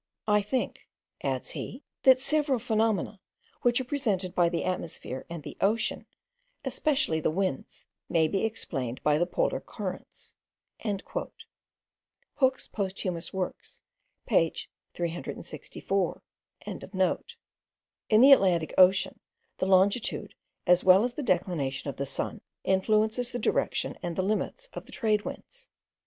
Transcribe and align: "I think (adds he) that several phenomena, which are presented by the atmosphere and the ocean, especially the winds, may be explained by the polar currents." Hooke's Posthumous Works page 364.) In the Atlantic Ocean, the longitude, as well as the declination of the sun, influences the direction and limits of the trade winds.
"I 0.27 0.41
think 0.41 0.89
(adds 1.21 1.51
he) 1.51 1.83
that 2.01 2.19
several 2.19 2.57
phenomena, 2.57 3.19
which 3.61 3.79
are 3.79 3.83
presented 3.85 4.33
by 4.33 4.49
the 4.49 4.63
atmosphere 4.65 5.27
and 5.29 5.43
the 5.43 5.55
ocean, 5.61 6.07
especially 6.65 7.19
the 7.19 7.29
winds, 7.29 7.85
may 8.09 8.27
be 8.27 8.43
explained 8.43 8.99
by 9.03 9.19
the 9.19 9.27
polar 9.27 9.59
currents." 9.59 10.33
Hooke's 10.83 12.67
Posthumous 12.67 13.31
Works 13.31 13.83
page 14.25 14.71
364.) 14.95 16.23
In 16.65 16.79
the 16.79 18.31
Atlantic 18.31 18.73
Ocean, 18.79 19.19
the 19.59 19.67
longitude, 19.67 20.33
as 20.65 20.83
well 20.83 21.03
as 21.03 21.13
the 21.13 21.21
declination 21.21 21.91
of 21.91 21.97
the 21.97 22.07
sun, 22.07 22.41
influences 22.63 23.31
the 23.31 23.37
direction 23.37 23.95
and 24.01 24.17
limits 24.17 24.67
of 24.73 24.87
the 24.87 24.91
trade 24.91 25.21
winds. 25.25 25.69